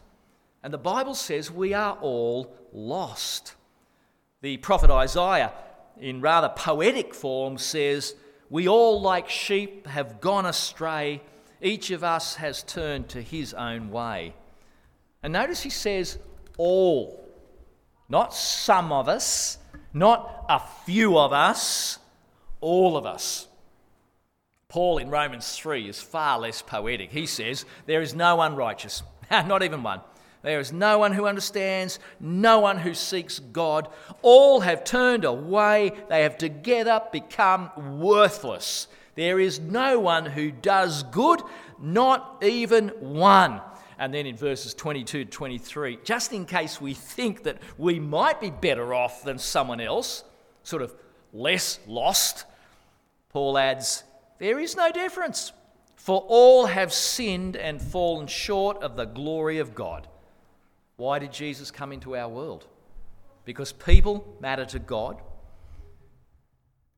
And 0.61 0.71
the 0.71 0.77
Bible 0.77 1.15
says 1.15 1.49
we 1.49 1.73
are 1.73 1.97
all 2.01 2.55
lost. 2.71 3.55
The 4.41 4.57
prophet 4.57 4.91
Isaiah, 4.91 5.53
in 5.99 6.21
rather 6.21 6.49
poetic 6.49 7.15
form, 7.15 7.57
says, 7.57 8.13
we 8.49 8.67
all, 8.67 9.01
like 9.01 9.29
sheep, 9.29 9.87
have 9.87 10.21
gone 10.21 10.45
astray. 10.45 11.21
Each 11.61 11.91
of 11.91 12.03
us 12.03 12.35
has 12.35 12.63
turned 12.63 13.09
to 13.09 13.21
his 13.21 13.53
own 13.53 13.89
way. 13.91 14.33
And 15.23 15.33
notice 15.33 15.61
he 15.61 15.69
says, 15.69 16.17
all. 16.57 17.23
Not 18.09 18.33
some 18.33 18.91
of 18.91 19.09
us, 19.09 19.57
not 19.93 20.45
a 20.47 20.61
few 20.85 21.17
of 21.17 21.33
us, 21.33 21.99
all 22.61 22.95
of 22.95 23.05
us. 23.05 23.47
Paul 24.69 24.97
in 24.97 25.09
Romans 25.09 25.57
3 25.57 25.89
is 25.89 26.01
far 26.01 26.39
less 26.39 26.61
poetic. 26.61 27.11
He 27.11 27.25
says, 27.25 27.65
There 27.85 28.01
is 28.01 28.13
no 28.13 28.41
unrighteous, 28.41 29.03
not 29.31 29.63
even 29.63 29.83
one. 29.83 30.01
There 30.47 30.61
is 30.61 30.71
no 30.71 30.97
one 30.99 31.11
who 31.11 31.25
understands, 31.25 31.99
no 32.21 32.59
one 32.59 32.77
who 32.77 32.93
seeks 32.93 33.37
God. 33.37 33.89
All 34.21 34.61
have 34.61 34.85
turned 34.85 35.25
away, 35.25 35.91
they 36.07 36.23
have 36.23 36.37
together 36.37 37.01
become 37.11 37.99
worthless. 37.99 38.87
There 39.15 39.41
is 39.41 39.59
no 39.59 39.99
one 39.99 40.25
who 40.25 40.51
does 40.51 41.03
good, 41.03 41.41
not 41.81 42.41
even 42.41 42.87
one. 42.99 43.59
And 43.99 44.13
then 44.13 44.25
in 44.25 44.37
verses 44.37 44.73
22 44.73 45.25
to 45.25 45.29
23, 45.29 45.99
just 46.05 46.31
in 46.31 46.45
case 46.45 46.79
we 46.79 46.93
think 46.93 47.43
that 47.43 47.57
we 47.77 47.99
might 47.99 48.39
be 48.39 48.49
better 48.49 48.93
off 48.93 49.25
than 49.25 49.39
someone 49.39 49.81
else, 49.81 50.23
sort 50.63 50.81
of 50.81 50.95
less 51.33 51.77
lost, 51.87 52.45
Paul 53.31 53.57
adds, 53.57 54.05
There 54.39 54.59
is 54.59 54.77
no 54.77 54.93
difference, 54.93 55.51
for 55.97 56.23
all 56.29 56.67
have 56.67 56.93
sinned 56.93 57.57
and 57.57 57.81
fallen 57.81 58.27
short 58.27 58.81
of 58.81 58.95
the 58.95 59.03
glory 59.03 59.57
of 59.57 59.75
God. 59.75 60.07
Why 60.97 61.19
did 61.19 61.31
Jesus 61.31 61.71
come 61.71 61.93
into 61.93 62.15
our 62.15 62.27
world? 62.27 62.65
Because 63.45 63.71
people 63.71 64.35
matter 64.41 64.65
to 64.65 64.79
God. 64.79 65.21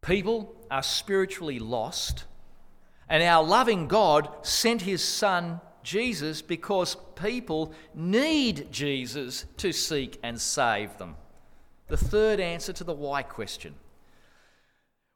People 0.02 0.56
are 0.72 0.82
spiritually 0.82 1.60
lost. 1.60 2.24
And 3.10 3.22
our 3.22 3.44
loving 3.44 3.88
God 3.88 4.30
sent 4.42 4.82
his 4.82 5.04
Son, 5.04 5.60
Jesus, 5.84 6.42
because 6.42 6.96
people 7.16 7.74
need 7.94 8.72
Jesus 8.72 9.46
to 9.58 9.74
seek 9.74 10.18
and 10.24 10.40
save 10.40 10.98
them. 10.98 11.16
The 11.88 11.98
third 11.98 12.40
answer 12.40 12.72
to 12.74 12.84
the 12.84 12.94
why 12.94 13.24
question. 13.24 13.76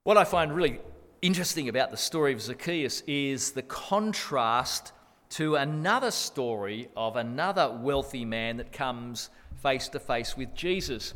What 0.04 0.18
I 0.18 0.26
find 0.26 0.54
really 0.54 0.80
interesting 1.22 1.70
about 1.70 1.92
the 1.92 1.98
story 1.98 2.34
of 2.34 2.42
Zacchaeus 2.42 3.02
is 3.08 3.52
the 3.52 3.62
contrast 3.62 4.92
to 5.34 5.56
another 5.56 6.12
story 6.12 6.88
of 6.96 7.16
another 7.16 7.68
wealthy 7.82 8.24
man 8.24 8.58
that 8.58 8.72
comes 8.72 9.32
face 9.64 9.88
to 9.88 10.00
face 10.00 10.38
with 10.38 10.54
Jesus. 10.54 11.16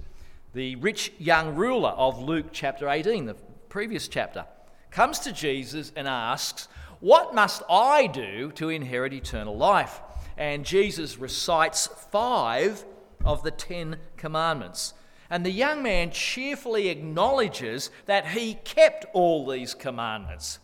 The 0.56 0.76
rich 0.78 1.12
young 1.20 1.54
ruler 1.54 1.90
of 1.90 2.20
Luke 2.20 2.48
chapter 2.52 2.90
18, 2.90 3.28
the 3.28 3.36
previous 3.70 4.08
chapter, 4.08 4.46
comes 4.90 5.20
to 5.20 5.32
Jesus 5.32 5.92
and 5.96 6.08
asks, 6.08 6.68
What 7.00 7.36
must 7.36 7.62
I 7.70 8.08
do 8.08 8.52
to 8.54 8.70
inherit 8.70 9.14
eternal 9.14 9.56
life? 9.56 10.02
And 10.36 10.66
Jesus 10.66 11.20
recites 11.20 11.86
five 11.86 12.84
of 13.24 13.44
the 13.44 13.52
Ten 13.52 13.98
Commandments. 14.18 14.96
And 15.30 15.46
the 15.46 15.52
young 15.52 15.84
man 15.84 16.10
cheerfully 16.10 16.88
acknowledges 16.88 17.92
that 18.08 18.30
he 18.30 18.56
kept 18.56 19.06
all 19.14 19.46
these 19.46 19.76
commandments. 19.76 20.58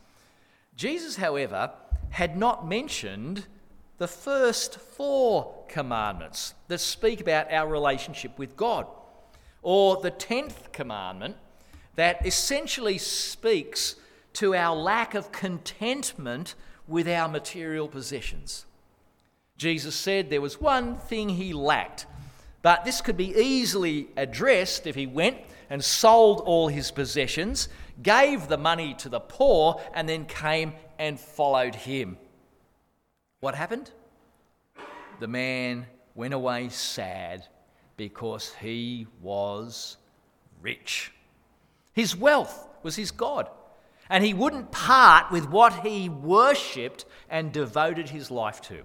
Jesus, 0.75 1.17
however, 1.17 1.72
had 2.13 2.38
not 2.38 2.67
mentioned 2.67 3.43
the 3.98 4.08
first 4.08 4.77
four 4.77 5.65
commandments 5.67 6.53
that 6.67 6.77
speak 6.77 7.20
about 7.20 7.51
our 7.51 7.67
relationship 7.67 8.38
with 8.38 8.55
God, 8.55 8.86
or 9.63 10.00
the 10.00 10.12
tenth 10.12 10.72
commandment 10.72 11.36
that 11.96 12.24
essentially 12.24 13.00
speaks 13.00 13.96
to 14.34 14.53
our 14.53 14.75
lack 14.75 15.15
of 15.15 15.32
contentment 15.32 16.53
with 16.88 17.08
our 17.08 17.27
material 17.27 17.88
possessions. 17.88 18.67
Jesus 19.58 19.96
said 19.96 20.29
there 20.29 20.39
was 20.39 20.62
one 20.62 20.98
thing 20.98 21.29
he 21.29 21.51
lacked, 21.51 22.05
but 22.63 22.86
this 22.86 23.01
could 23.01 23.17
be 23.17 23.38
easily 23.38 24.08
addressed 24.17 24.88
if 24.88 24.96
he 24.96 25.05
went 25.05 25.38
and 25.70 25.84
sold 25.84 26.39
all 26.39 26.70
his 26.70 26.91
possessions, 26.91 27.67
gave 28.01 28.48
the 28.48 28.58
money 28.58 28.96
to 28.96 29.10
the 29.10 29.20
poor, 29.20 29.79
and 29.93 30.08
then 30.08 30.25
came 30.25 30.74
and 30.98 31.20
followed 31.20 31.75
him. 31.75 32.17
What 33.41 33.53
happened? 33.53 33.91
The 35.20 35.27
man 35.27 35.86
went 36.15 36.34
away 36.34 36.70
sad 36.70 37.46
because 37.98 38.55
he 38.62 39.08
was 39.22 39.98
rich. 40.62 41.12
His 41.91 42.15
wealth 42.15 42.70
was 42.82 42.96
his 42.96 43.12
God, 43.12 43.50
and 44.10 44.24
he 44.24 44.34
wouldn't 44.34 44.72
part 44.72 45.32
with 45.32 45.50
what 45.50 45.86
he 45.86 46.08
worshipped 46.08 47.03
and 47.29 47.51
devoted 47.51 48.10
his 48.10 48.32
life 48.32 48.62
to. 48.62 48.84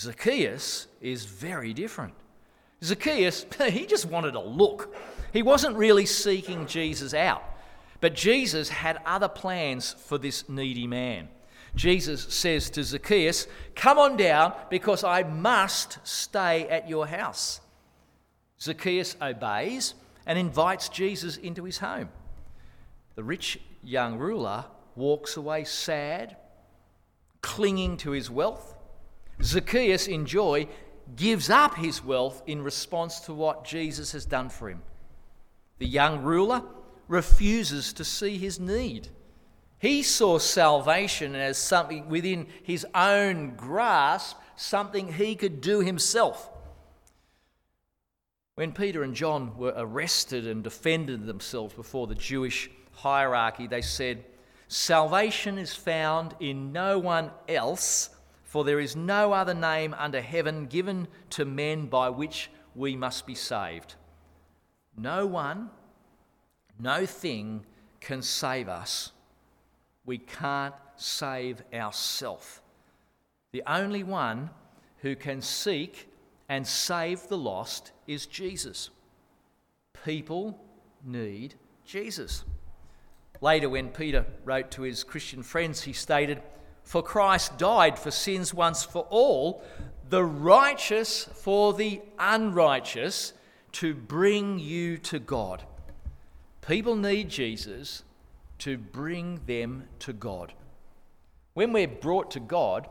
Zacchaeus 0.00 0.86
is 1.02 1.26
very 1.26 1.74
different. 1.74 2.14
Zacchaeus, 2.82 3.46
he 3.68 3.86
just 3.86 4.06
wanted 4.06 4.34
a 4.34 4.40
look. 4.40 4.94
He 5.32 5.42
wasn't 5.42 5.76
really 5.76 6.06
seeking 6.06 6.66
Jesus 6.66 7.14
out, 7.14 7.42
but 8.00 8.14
Jesus 8.14 8.68
had 8.68 9.00
other 9.06 9.28
plans 9.28 9.92
for 9.92 10.18
this 10.18 10.48
needy 10.48 10.86
man. 10.86 11.28
Jesus 11.74 12.22
says 12.34 12.68
to 12.70 12.84
Zacchaeus, 12.84 13.46
Come 13.74 13.98
on 13.98 14.16
down 14.16 14.52
because 14.68 15.04
I 15.04 15.22
must 15.22 15.98
stay 16.06 16.68
at 16.68 16.88
your 16.88 17.06
house. 17.06 17.60
Zacchaeus 18.60 19.16
obeys 19.22 19.94
and 20.26 20.38
invites 20.38 20.88
Jesus 20.88 21.36
into 21.36 21.64
his 21.64 21.78
home. 21.78 22.10
The 23.14 23.24
rich 23.24 23.58
young 23.82 24.18
ruler 24.18 24.66
walks 24.94 25.36
away 25.36 25.64
sad, 25.64 26.36
clinging 27.40 27.96
to 27.98 28.10
his 28.10 28.30
wealth. 28.30 28.76
Zacchaeus, 29.42 30.06
in 30.06 30.26
joy, 30.26 30.68
gives 31.16 31.50
up 31.50 31.76
his 31.76 32.04
wealth 32.04 32.42
in 32.46 32.62
response 32.62 33.20
to 33.20 33.34
what 33.34 33.64
Jesus 33.64 34.12
has 34.12 34.24
done 34.24 34.48
for 34.48 34.68
him. 34.68 34.82
The 35.78 35.86
young 35.86 36.22
ruler 36.22 36.62
refuses 37.08 37.92
to 37.94 38.04
see 38.04 38.38
his 38.38 38.58
need. 38.60 39.08
He 39.78 40.02
saw 40.02 40.38
salvation 40.38 41.34
as 41.34 41.58
something 41.58 42.08
within 42.08 42.46
his 42.62 42.86
own 42.94 43.56
grasp, 43.56 44.36
something 44.54 45.12
he 45.12 45.34
could 45.34 45.60
do 45.60 45.80
himself. 45.80 46.48
When 48.54 48.72
Peter 48.72 49.02
and 49.02 49.14
John 49.14 49.56
were 49.56 49.74
arrested 49.76 50.46
and 50.46 50.62
defended 50.62 51.26
themselves 51.26 51.74
before 51.74 52.06
the 52.06 52.14
Jewish 52.14 52.70
hierarchy, 52.92 53.66
they 53.66 53.82
said, 53.82 54.24
Salvation 54.68 55.58
is 55.58 55.74
found 55.74 56.34
in 56.38 56.72
no 56.72 56.98
one 56.98 57.30
else, 57.48 58.10
for 58.52 58.64
there 58.64 58.80
is 58.80 58.94
no 58.94 59.32
other 59.32 59.54
name 59.54 59.94
under 59.98 60.20
heaven 60.20 60.66
given 60.66 61.08
to 61.30 61.44
men 61.44 61.86
by 61.86 62.10
which 62.10 62.50
we 62.74 62.94
must 62.94 63.26
be 63.26 63.34
saved. 63.34 63.94
No 64.96 65.26
one, 65.26 65.70
no 66.78 67.06
thing 67.06 67.64
can 68.00 68.20
save 68.20 68.68
us 68.68 69.12
we 70.04 70.18
can't 70.18 70.74
save 70.96 71.62
ourselves. 71.72 72.60
The 73.52 73.62
only 73.66 74.02
one 74.02 74.50
who 74.98 75.14
can 75.16 75.40
seek 75.40 76.08
and 76.48 76.66
save 76.66 77.28
the 77.28 77.38
lost 77.38 77.92
is 78.06 78.26
Jesus. 78.26 78.90
People 80.04 80.58
need 81.04 81.54
Jesus. 81.84 82.44
Later, 83.40 83.68
when 83.68 83.88
Peter 83.88 84.24
wrote 84.44 84.70
to 84.72 84.82
his 84.82 85.04
Christian 85.04 85.42
friends, 85.42 85.82
he 85.82 85.92
stated, 85.92 86.42
For 86.82 87.02
Christ 87.02 87.58
died 87.58 87.98
for 87.98 88.10
sins 88.10 88.52
once 88.52 88.82
for 88.84 89.06
all, 89.10 89.62
the 90.08 90.24
righteous 90.24 91.24
for 91.24 91.72
the 91.72 92.00
unrighteous, 92.18 93.32
to 93.72 93.94
bring 93.94 94.58
you 94.58 94.98
to 94.98 95.18
God. 95.18 95.64
People 96.60 96.94
need 96.94 97.28
Jesus 97.30 98.02
to 98.58 98.76
bring 98.76 99.40
them 99.46 99.88
to 100.00 100.12
God. 100.12 100.52
When 101.54 101.72
we're 101.72 101.88
brought 101.88 102.30
to 102.32 102.40
God, 102.40 102.88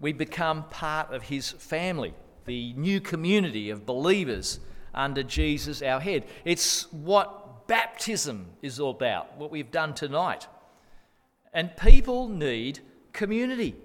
we 0.00 0.12
become 0.12 0.64
part 0.70 1.12
of 1.12 1.24
His 1.24 1.50
family, 1.50 2.14
the 2.46 2.72
new 2.74 3.00
community 3.00 3.70
of 3.70 3.84
believers 3.84 4.60
under 4.94 5.22
Jesus, 5.22 5.82
our 5.82 6.00
head. 6.00 6.24
It's 6.44 6.90
what 6.92 7.68
baptism 7.68 8.46
is 8.62 8.80
all 8.80 8.90
about, 8.90 9.36
what 9.36 9.50
we've 9.50 9.70
done 9.70 9.94
tonight. 9.94 10.48
And 11.52 11.76
people 11.76 12.28
need 12.28 12.80
community. 13.12 13.76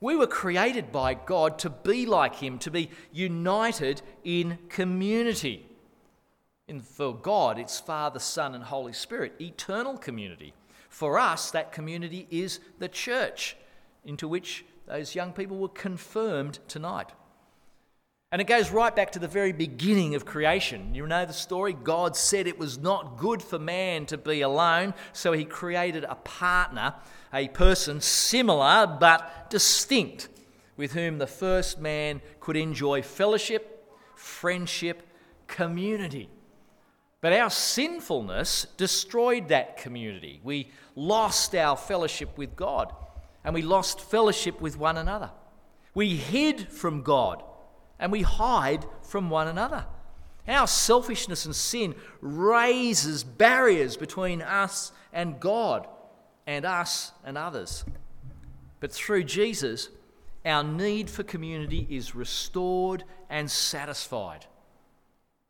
We 0.00 0.16
were 0.16 0.26
created 0.26 0.92
by 0.92 1.14
God 1.14 1.58
to 1.60 1.70
be 1.70 2.06
like 2.06 2.36
Him, 2.36 2.58
to 2.60 2.70
be 2.70 2.90
united 3.12 4.02
in 4.24 4.58
community. 4.68 5.66
And 6.68 6.84
for 6.84 7.14
God, 7.14 7.58
it's 7.58 7.80
Father, 7.80 8.18
Son, 8.18 8.54
and 8.54 8.64
Holy 8.64 8.92
Spirit, 8.92 9.34
eternal 9.40 9.98
community. 9.98 10.54
For 10.88 11.18
us, 11.18 11.50
that 11.50 11.72
community 11.72 12.26
is 12.30 12.60
the 12.78 12.88
church 12.88 13.56
into 14.04 14.26
which 14.26 14.64
those 14.86 15.14
young 15.14 15.32
people 15.32 15.58
were 15.58 15.68
confirmed 15.68 16.58
tonight. 16.66 17.12
And 18.32 18.40
it 18.40 18.46
goes 18.46 18.70
right 18.70 18.94
back 18.94 19.10
to 19.12 19.18
the 19.18 19.26
very 19.26 19.50
beginning 19.50 20.14
of 20.14 20.24
creation. 20.24 20.94
You 20.94 21.04
know 21.04 21.26
the 21.26 21.32
story? 21.32 21.72
God 21.72 22.14
said 22.14 22.46
it 22.46 22.60
was 22.60 22.78
not 22.78 23.18
good 23.18 23.42
for 23.42 23.58
man 23.58 24.06
to 24.06 24.16
be 24.16 24.42
alone, 24.42 24.94
so 25.12 25.32
he 25.32 25.44
created 25.44 26.04
a 26.04 26.14
partner, 26.14 26.94
a 27.34 27.48
person 27.48 28.00
similar 28.00 28.86
but 28.86 29.50
distinct, 29.50 30.28
with 30.76 30.92
whom 30.92 31.18
the 31.18 31.26
first 31.26 31.80
man 31.80 32.20
could 32.38 32.56
enjoy 32.56 33.02
fellowship, 33.02 33.90
friendship, 34.14 35.02
community. 35.48 36.28
But 37.20 37.32
our 37.32 37.50
sinfulness 37.50 38.68
destroyed 38.76 39.48
that 39.48 39.76
community. 39.76 40.40
We 40.44 40.70
lost 40.94 41.56
our 41.56 41.76
fellowship 41.76 42.38
with 42.38 42.54
God 42.54 42.94
and 43.44 43.54
we 43.54 43.62
lost 43.62 44.00
fellowship 44.00 44.60
with 44.60 44.78
one 44.78 44.96
another. 44.96 45.32
We 45.94 46.14
hid 46.14 46.70
from 46.70 47.02
God 47.02 47.42
and 48.00 48.10
we 48.10 48.22
hide 48.22 48.84
from 49.02 49.30
one 49.30 49.46
another. 49.46 49.84
Our 50.48 50.66
selfishness 50.66 51.44
and 51.44 51.54
sin 51.54 51.94
raises 52.20 53.22
barriers 53.22 53.96
between 53.96 54.42
us 54.42 54.90
and 55.12 55.38
God 55.38 55.86
and 56.46 56.64
us 56.64 57.12
and 57.24 57.38
others. 57.38 57.84
But 58.80 58.90
through 58.90 59.24
Jesus, 59.24 59.90
our 60.44 60.64
need 60.64 61.10
for 61.10 61.22
community 61.22 61.86
is 61.88 62.14
restored 62.14 63.04
and 63.28 63.48
satisfied. 63.48 64.46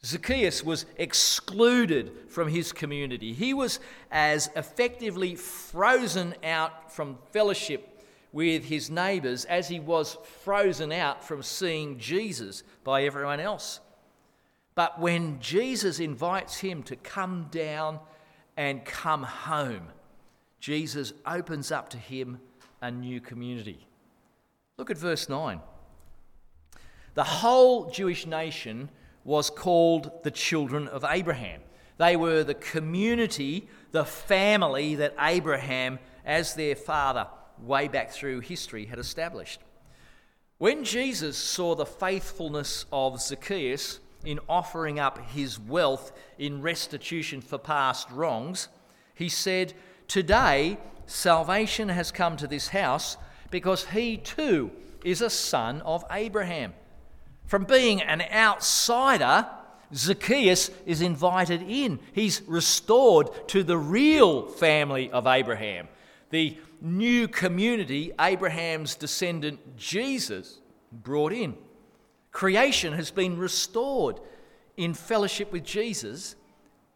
Zacchaeus 0.04 0.64
was 0.64 0.86
excluded 0.96 2.12
from 2.28 2.48
his 2.48 2.72
community. 2.72 3.32
He 3.32 3.54
was 3.54 3.80
as 4.10 4.50
effectively 4.56 5.34
frozen 5.34 6.34
out 6.42 6.92
from 6.92 7.18
fellowship 7.32 7.89
with 8.32 8.64
his 8.64 8.90
neighbours 8.90 9.44
as 9.44 9.68
he 9.68 9.80
was 9.80 10.16
frozen 10.42 10.92
out 10.92 11.24
from 11.24 11.42
seeing 11.42 11.98
Jesus 11.98 12.62
by 12.84 13.04
everyone 13.04 13.40
else. 13.40 13.80
But 14.74 15.00
when 15.00 15.40
Jesus 15.40 15.98
invites 16.00 16.58
him 16.58 16.82
to 16.84 16.96
come 16.96 17.48
down 17.50 17.98
and 18.56 18.84
come 18.84 19.24
home, 19.24 19.88
Jesus 20.60 21.12
opens 21.26 21.72
up 21.72 21.88
to 21.90 21.98
him 21.98 22.40
a 22.80 22.90
new 22.90 23.20
community. 23.20 23.86
Look 24.78 24.90
at 24.90 24.98
verse 24.98 25.28
9. 25.28 25.60
The 27.14 27.24
whole 27.24 27.90
Jewish 27.90 28.26
nation 28.26 28.88
was 29.24 29.50
called 29.50 30.22
the 30.22 30.30
children 30.30 30.88
of 30.88 31.04
Abraham. 31.06 31.60
They 31.98 32.16
were 32.16 32.44
the 32.44 32.54
community, 32.54 33.68
the 33.90 34.04
family 34.04 34.94
that 34.94 35.14
Abraham, 35.20 35.98
as 36.24 36.54
their 36.54 36.76
father, 36.76 37.26
way 37.64 37.88
back 37.88 38.10
through 38.10 38.40
history, 38.40 38.86
had 38.86 38.98
established. 38.98 39.60
When 40.58 40.84
Jesus 40.84 41.36
saw 41.36 41.74
the 41.74 41.86
faithfulness 41.86 42.84
of 42.92 43.20
Zacchaeus 43.20 44.00
in 44.24 44.40
offering 44.48 44.98
up 44.98 45.18
his 45.30 45.58
wealth 45.58 46.12
in 46.38 46.60
restitution 46.60 47.40
for 47.40 47.58
past 47.58 48.10
wrongs, 48.10 48.68
he 49.14 49.28
said, 49.28 49.72
Today 50.06 50.78
salvation 51.06 51.88
has 51.88 52.12
come 52.12 52.36
to 52.36 52.46
this 52.46 52.68
house 52.68 53.16
because 53.50 53.86
he 53.86 54.16
too 54.16 54.70
is 55.04 55.22
a 55.22 55.30
son 55.30 55.80
of 55.82 56.04
Abraham. 56.10 56.74
From 57.46 57.64
being 57.64 58.02
an 58.02 58.22
outsider, 58.32 59.46
Zacchaeus 59.94 60.70
is 60.86 61.02
invited 61.02 61.62
in. 61.62 61.98
He's 62.12 62.42
restored 62.46 63.48
to 63.48 63.62
the 63.62 63.78
real 63.78 64.46
family 64.46 65.10
of 65.10 65.26
Abraham, 65.26 65.88
the 66.30 66.56
new 66.80 67.28
community 67.28 68.12
Abraham's 68.20 68.94
descendant 68.94 69.76
Jesus 69.76 70.60
brought 70.92 71.32
in. 71.32 71.56
Creation 72.32 72.92
has 72.92 73.10
been 73.10 73.36
restored 73.36 74.20
in 74.76 74.94
fellowship 74.94 75.52
with 75.52 75.64
Jesus 75.64 76.36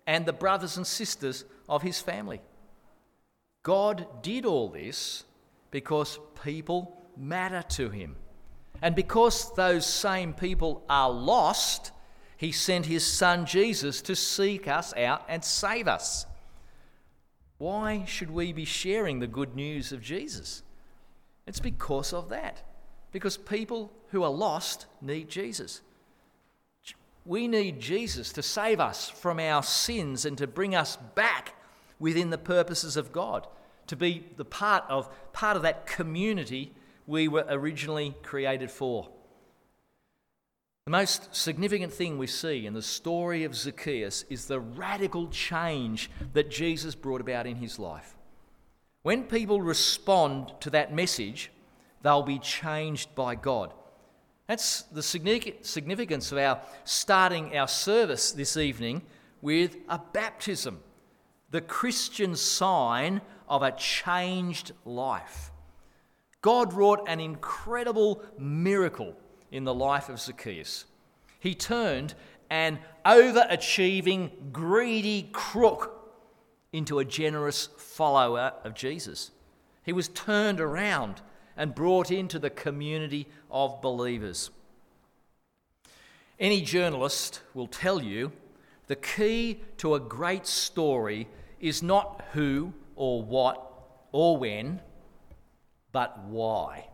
and 0.07 0.25
the 0.25 0.33
brothers 0.33 0.77
and 0.77 0.87
sisters 0.87 1.45
of 1.69 1.83
his 1.83 2.01
family. 2.01 2.41
God 3.63 4.07
did 4.23 4.45
all 4.45 4.69
this 4.69 5.25
because 5.71 6.19
people 6.43 7.03
matter 7.17 7.63
to 7.71 7.91
him. 7.91 8.17
And 8.83 8.95
because 8.95 9.55
those 9.55 9.87
same 9.87 10.35
people 10.35 10.85
are 10.89 11.11
lost, 11.11 11.91
he 12.37 12.53
sent 12.53 12.87
his 12.87 13.07
son 13.07 13.47
Jesus 13.47 14.03
to 14.03 14.15
seek 14.15 14.69
us 14.69 14.95
out 14.95 15.25
and 15.29 15.45
save 15.45 15.89
us. 15.89 16.27
Why 17.59 18.05
should 18.05 18.31
we 18.31 18.53
be 18.53 18.65
sharing 18.65 19.21
the 19.21 19.27
good 19.27 19.55
news 19.55 19.93
of 19.93 20.03
Jesus? 20.03 20.63
It's 21.47 21.61
because 21.61 22.13
of 22.13 22.29
that. 22.31 22.63
Because 23.13 23.37
people 23.37 23.93
who 24.09 24.23
are 24.23 24.31
lost 24.31 24.87
need 25.01 25.29
Jesus. 25.29 25.81
We 27.25 27.49
need 27.49 27.81
Jesus 27.81 28.33
to 28.33 28.43
save 28.43 28.81
us 28.81 29.09
from 29.09 29.39
our 29.39 29.63
sins 29.63 30.25
and 30.25 30.37
to 30.39 30.47
bring 30.47 30.75
us 30.75 30.97
back 31.15 31.55
within 31.99 32.31
the 32.31 32.39
purposes 32.39 32.97
of 32.97 33.13
God, 33.13 33.47
to 33.87 33.97
be 33.97 34.25
the 34.37 34.45
part 34.45 34.85
of 34.89 35.09
part 35.33 35.57
of 35.57 35.63
that 35.63 35.87
community 35.87 36.73
we 37.07 37.29
were 37.29 37.47
originally 37.49 38.15
created 38.23 38.71
for. 38.71 39.09
The 40.87 40.91
most 40.91 41.35
significant 41.35 41.95
thing 41.95 42.19
we 42.19 42.27
see 42.27 42.67
in 42.67 42.75
the 42.75 42.83
story 42.83 43.45
of 43.45 43.57
Zacchaeus 43.57 44.27
is 44.29 44.45
the 44.45 44.61
radical 44.61 45.29
change 45.29 46.11
that 46.35 46.51
Jesus 46.51 46.95
brought 46.95 47.23
about 47.23 47.47
in 47.47 47.57
his 47.57 47.79
life. 47.79 48.15
When 49.01 49.23
people 49.23 49.63
respond 49.63 50.53
to 50.61 50.69
that 50.71 50.95
message, 50.95 51.51
they'll 52.03 52.23
be 52.23 52.39
changed 52.39 53.15
by 53.15 53.35
God. 53.35 53.73
That's 54.47 54.83
the 54.83 55.03
significance 55.03 56.33
of 56.33 56.37
our 56.37 56.61
starting 56.85 57.57
our 57.57 57.69
service 57.69 58.33
this 58.33 58.59
evening 58.59 59.01
with 59.41 59.79
a 59.89 59.99
baptism, 60.13 60.81
the 61.51 61.63
Christian 61.63 62.37
sign 62.37 63.23
of 63.49 63.63
a 63.63 63.73
changed 63.73 64.73
life. 64.85 65.51
God 66.43 66.75
wrought 66.75 67.09
an 67.09 67.21
incredible 67.21 68.23
miracle 68.39 69.17
in 69.51 69.65
the 69.65 69.75
life 69.75 70.09
of 70.09 70.21
Zacchaeus. 70.21 70.85
He 71.39 71.55
turned 71.55 72.15
an 72.51 72.79
overachieving, 73.05 74.31
greedy 74.53 75.29
crook 75.33 76.13
into 76.73 76.99
a 76.99 77.05
generous 77.05 77.69
follower 77.77 78.53
of 78.65 78.75
Jesus. 78.75 79.31
He 79.85 79.93
was 79.93 80.09
turned 80.09 80.61
around 80.61 81.21
and 81.57 81.75
brought 81.75 82.11
into 82.11 82.39
the 82.39 82.51
community 82.51 83.29
of 83.51 83.81
believers. 83.81 84.51
Any 86.41 86.63
journalist 86.63 87.43
will 87.55 87.69
tell 87.69 88.03
you 88.03 88.33
the 88.87 88.97
key 88.97 89.63
to 89.79 89.95
a 89.95 90.01
great 90.01 90.47
story 90.47 91.29
is 91.61 91.83
not 91.83 92.25
who 92.33 92.73
or 92.97 93.23
what 93.23 93.71
or 94.13 94.37
when, 94.37 94.81
but 95.93 96.25
why. 96.25 96.89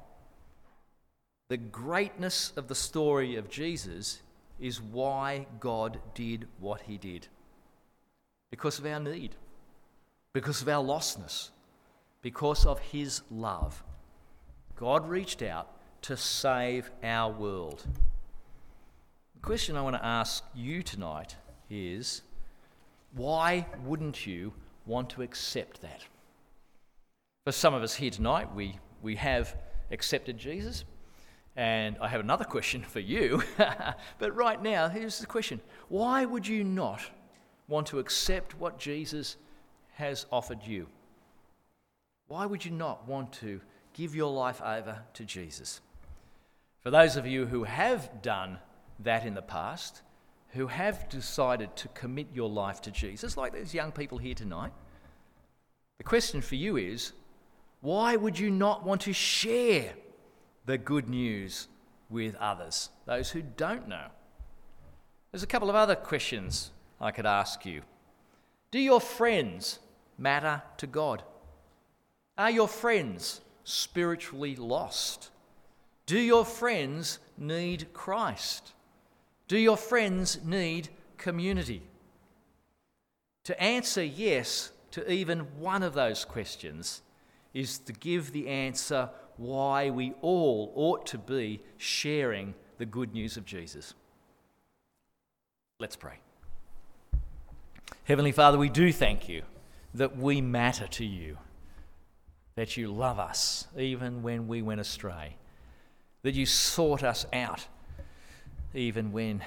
The 1.50 1.56
greatness 1.56 2.52
of 2.54 2.68
the 2.68 2.76
story 2.76 3.34
of 3.34 3.50
Jesus 3.50 4.22
is 4.60 4.80
why 4.80 5.46
God 5.58 6.00
did 6.14 6.46
what 6.60 6.82
he 6.82 6.96
did. 6.96 7.26
Because 8.52 8.78
of 8.78 8.86
our 8.86 9.00
need, 9.00 9.34
because 10.32 10.62
of 10.62 10.68
our 10.68 10.80
lostness, 10.80 11.50
because 12.22 12.64
of 12.64 12.78
his 12.78 13.22
love. 13.32 13.82
God 14.76 15.08
reached 15.08 15.42
out 15.42 15.66
to 16.02 16.16
save 16.16 16.88
our 17.02 17.32
world. 17.32 17.84
The 19.34 19.40
question 19.40 19.76
I 19.76 19.82
want 19.82 19.96
to 19.96 20.06
ask 20.06 20.44
you 20.54 20.84
tonight 20.84 21.34
is 21.68 22.22
why 23.16 23.66
wouldn't 23.84 24.24
you 24.24 24.52
want 24.86 25.10
to 25.10 25.22
accept 25.22 25.80
that? 25.82 26.04
For 27.42 27.50
some 27.50 27.74
of 27.74 27.82
us 27.82 27.96
here 27.96 28.10
tonight, 28.12 28.54
we, 28.54 28.78
we 29.02 29.16
have 29.16 29.56
accepted 29.90 30.38
Jesus. 30.38 30.84
And 31.60 31.98
I 32.00 32.08
have 32.08 32.20
another 32.20 32.46
question 32.46 32.80
for 32.80 33.00
you. 33.00 33.42
but 34.18 34.34
right 34.34 34.62
now, 34.62 34.88
here's 34.88 35.18
the 35.18 35.26
question 35.26 35.60
Why 35.90 36.24
would 36.24 36.48
you 36.48 36.64
not 36.64 37.02
want 37.68 37.88
to 37.88 37.98
accept 37.98 38.58
what 38.58 38.78
Jesus 38.78 39.36
has 39.96 40.24
offered 40.32 40.62
you? 40.64 40.86
Why 42.28 42.46
would 42.46 42.64
you 42.64 42.70
not 42.70 43.06
want 43.06 43.34
to 43.34 43.60
give 43.92 44.14
your 44.14 44.32
life 44.32 44.62
over 44.62 45.00
to 45.12 45.24
Jesus? 45.26 45.82
For 46.82 46.90
those 46.90 47.16
of 47.16 47.26
you 47.26 47.44
who 47.44 47.64
have 47.64 48.22
done 48.22 48.58
that 49.00 49.26
in 49.26 49.34
the 49.34 49.42
past, 49.42 50.00
who 50.52 50.66
have 50.66 51.10
decided 51.10 51.76
to 51.76 51.88
commit 51.88 52.28
your 52.32 52.48
life 52.48 52.80
to 52.80 52.90
Jesus, 52.90 53.36
like 53.36 53.52
these 53.52 53.74
young 53.74 53.92
people 53.92 54.16
here 54.16 54.34
tonight, 54.34 54.72
the 55.98 56.04
question 56.04 56.40
for 56.40 56.54
you 56.54 56.78
is 56.78 57.12
why 57.82 58.16
would 58.16 58.38
you 58.38 58.48
not 58.48 58.82
want 58.82 59.02
to 59.02 59.12
share 59.12 59.92
the 60.66 60.78
good 60.78 61.08
news 61.08 61.68
with 62.08 62.34
others, 62.36 62.90
those 63.06 63.30
who 63.30 63.42
don't 63.42 63.88
know. 63.88 64.06
There's 65.30 65.42
a 65.42 65.48
couple 65.48 65.70
of 65.70 65.76
other 65.76 65.94
questions 65.94 66.72
I 67.00 67.10
could 67.12 67.26
ask 67.26 67.64
you. 67.64 67.82
Do 68.70 68.78
your 68.78 69.00
friends 69.00 69.78
matter 70.18 70.62
to 70.78 70.86
God? 70.86 71.22
Are 72.36 72.50
your 72.50 72.68
friends 72.68 73.40
spiritually 73.64 74.56
lost? 74.56 75.30
Do 76.06 76.18
your 76.18 76.44
friends 76.44 77.18
need 77.38 77.92
Christ? 77.92 78.72
Do 79.46 79.58
your 79.58 79.76
friends 79.76 80.40
need 80.44 80.88
community? 81.16 81.82
To 83.44 83.62
answer 83.62 84.02
yes 84.02 84.72
to 84.92 85.10
even 85.10 85.40
one 85.58 85.82
of 85.82 85.94
those 85.94 86.24
questions 86.24 87.02
is 87.54 87.78
to 87.78 87.92
give 87.92 88.32
the 88.32 88.48
answer 88.48 89.10
why 89.40 89.88
we 89.88 90.12
all 90.20 90.70
ought 90.76 91.06
to 91.06 91.16
be 91.16 91.62
sharing 91.78 92.54
the 92.76 92.84
good 92.84 93.14
news 93.14 93.38
of 93.38 93.46
Jesus. 93.46 93.94
Let's 95.78 95.96
pray. 95.96 96.18
Heavenly 98.04 98.32
Father, 98.32 98.58
we 98.58 98.68
do 98.68 98.92
thank 98.92 99.30
you 99.30 99.42
that 99.94 100.14
we 100.14 100.42
matter 100.42 100.86
to 100.88 101.06
you, 101.06 101.38
that 102.54 102.76
you 102.76 102.92
love 102.92 103.18
us 103.18 103.66
even 103.78 104.22
when 104.22 104.46
we 104.46 104.60
went 104.60 104.82
astray, 104.82 105.36
that 106.22 106.34
you 106.34 106.44
sought 106.44 107.02
us 107.02 107.24
out 107.32 107.66
even 108.74 109.10
when 109.10 109.42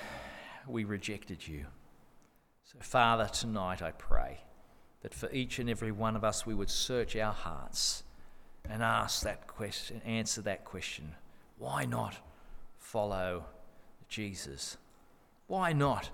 we 0.67 0.85
rejected 0.85 1.47
you. 1.47 1.67
So, 2.63 2.79
Father, 2.81 3.29
tonight 3.31 3.83
I 3.83 3.91
pray 3.91 4.39
that 5.03 5.13
for 5.13 5.29
each 5.31 5.59
and 5.59 5.69
every 5.69 5.91
one 5.91 6.15
of 6.15 6.23
us 6.23 6.47
we 6.47 6.55
would 6.55 6.71
search 6.71 7.15
our 7.15 7.33
hearts 7.33 8.03
and 8.69 8.81
ask 8.81 9.23
that 9.23 9.47
question, 9.47 10.01
answer 10.05 10.41
that 10.41 10.65
question. 10.65 11.15
Why 11.57 11.85
not 11.85 12.17
follow 12.77 13.45
Jesus? 14.07 14.77
Why 15.47 15.73
not 15.73 16.09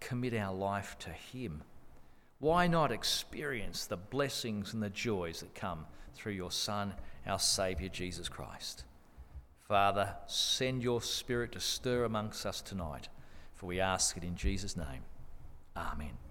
commit 0.00 0.34
our 0.34 0.54
life 0.54 0.96
to 1.00 1.10
Him? 1.10 1.62
Why 2.40 2.66
not 2.66 2.92
experience 2.92 3.86
the 3.86 3.96
blessings 3.96 4.72
and 4.72 4.82
the 4.82 4.90
joys 4.90 5.40
that 5.40 5.54
come 5.54 5.86
through 6.14 6.32
your 6.32 6.52
Son, 6.52 6.94
our 7.26 7.38
Saviour, 7.38 7.88
Jesus 7.88 8.28
Christ? 8.28 8.84
Father, 9.66 10.14
send 10.26 10.82
your 10.82 11.02
Spirit 11.02 11.52
to 11.52 11.60
stir 11.60 12.04
amongst 12.04 12.46
us 12.46 12.62
tonight, 12.62 13.08
for 13.54 13.66
we 13.66 13.80
ask 13.80 14.16
it 14.16 14.22
in 14.22 14.36
Jesus' 14.36 14.76
name. 14.76 15.02
Amen. 15.76 16.27